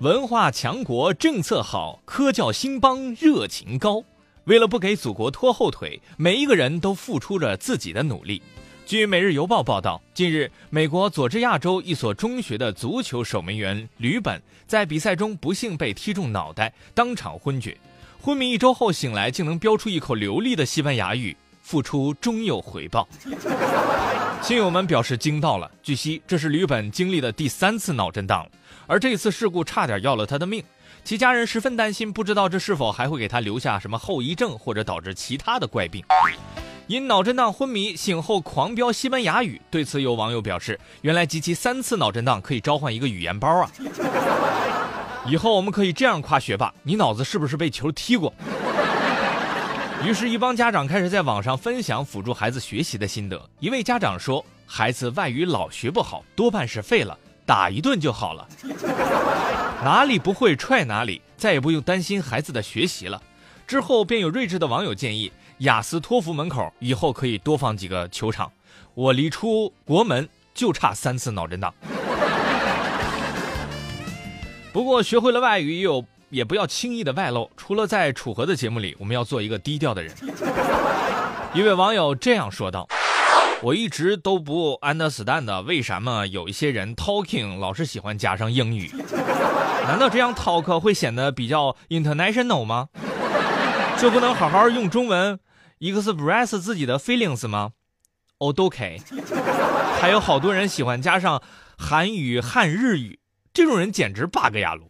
[0.00, 4.02] 文化强国政策好，科教兴邦热情高。
[4.44, 8.40] 为了不给祖国拖后腿，每一个人都付出着自己的努力。
[8.86, 17.76] 据《每日邮报》报道，近日，美国佐治亚州一所中学的足球守门员吕本在比赛中不幸被踢中脑袋，当场昏厥。
[18.22, 21.36] 昏迷一周后醒来，竟能飙出一口流利的西班牙语。
[21.62, 23.06] 付出终有回报，
[24.50, 25.70] 亲友们表示惊到了。
[25.80, 28.44] 据悉，这是吕本经历的第三次脑震荡，
[28.88, 30.60] 而这次事故差点要了他的命。
[31.04, 36.04] 其家人十分担心，不知道这是否还会给他留下什么后遗症，或者导致其他的怪病。
[36.88, 39.62] 因脑震荡昏迷，醒后狂飙西班牙语。
[39.70, 43.70] 对此，有网友表示：“原来集齐三次脑震荡可以召唤一个语言包啊！”
[45.30, 48.34] 以后我们可以这样夸学霸：“你脑子是不是被球踢过？”
[50.02, 53.38] 于是，一帮家长开始在网上分享辅助孩子学习的心得。
[53.58, 58.48] 一位家长说：“孩子外语老学不好，多半是废了，打一顿就好了。
[59.84, 63.22] 哪里不会踹哪里，再也不用担心孩子的学习了。”
[63.68, 68.50] 之后，便有睿智的网友建议，雅思托福门口以后可以多放几个球场。
[68.94, 71.72] 我离出国门就差三次脑震荡。
[74.72, 76.02] 不过，学会了外语也有。
[76.30, 80.14] 也不要轻易的外露，除了在楚河的节目里，我们要做一个低调的人。
[81.52, 82.86] 一位网友这样说道
[83.60, 88.92] ：“我一直都不 understand 的为什么有一些人 talking 老是喜欢加上英语，
[89.82, 92.88] 难道这样 talk 会显得比较 international 吗？
[93.98, 95.40] 就不能好好用中文
[95.80, 97.72] express 自己的 feelings 吗？
[98.38, 99.00] 哦，都 OK。
[100.00, 101.42] 还有好多人喜欢加上
[101.76, 103.18] 韩语、汉日语，
[103.52, 104.88] 这种人简直 bug 呀路。”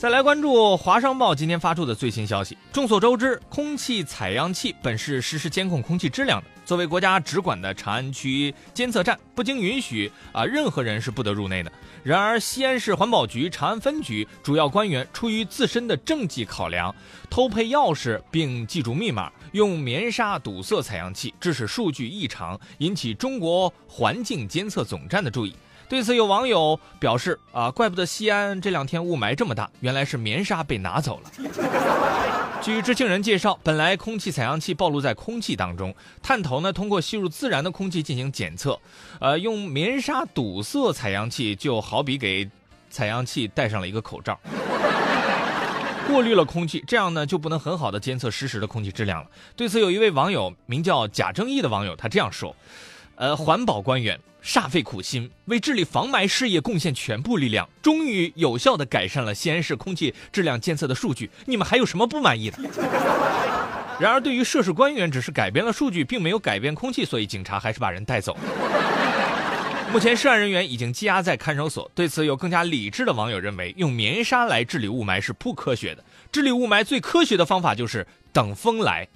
[0.00, 2.56] 再来关注《华商报》今天发出的最新消息。
[2.72, 6.46] 众所周知，空气采样器本是实时监控空气质量的。
[6.64, 11.70] 作为国家直管的长安区监测站，不经允许啊，任何人是不得入内的。
[12.02, 16.94] 然而，西安市环保局长安分局主要官员出于自身的政绩考量，
[17.28, 25.54] 偷配钥匙并记住密码，用棉纱堵塞采样器，致使数据异常，引起中国环境监测总站的注意。
[25.90, 31.30] 对此，有网友表示：“啊，怪不得西安这两天雾霾这么大，原来是棉纱被拿走了。”
[32.62, 35.92] 据知情人介绍，本来空气采样器暴露在空气当中，
[36.22, 38.78] 探头呢通过吸入自然的空气进行检测，
[39.18, 42.48] 呃，用棉纱堵塞采样器，就好比给
[42.88, 44.38] 采样器戴上了一个口罩，
[46.06, 49.28] 过滤了空气，这样呢就不能很好的监测实时的空气质量了。
[49.56, 52.54] 对此，有一位网友名叫贾正义的网友，他这样说
[53.20, 61.28] ：“呃，环保官员。”煞费苦心，为治理防霾事业贡献全部力量，终于有效的改善了西安市空气质量监测的数据。
[61.44, 62.56] 你们还有什么不满意的？
[64.00, 68.34] 然而，对于涉事官员只是改变了数据，并没有改变空气，所以警察还是把人带走。
[69.92, 71.90] 目前，涉案人员已经羁押在看守所。
[71.94, 76.02] 对此，有更加理智的网友认为，用棉纱来治理雾霾是不科学的。
[76.32, 79.06] 治理雾霾最科学的方法就是等风来。